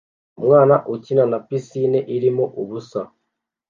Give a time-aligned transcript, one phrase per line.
[0.39, 3.01] Umwana ukina na pisine irimo ubusa